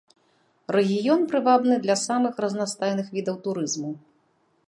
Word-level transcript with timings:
Рэгіён 0.75 1.21
прывабны 1.33 1.75
для 1.83 1.97
самых 2.05 2.33
разнастайных 2.47 3.07
відаў 3.17 3.35
турызму. 3.49 3.91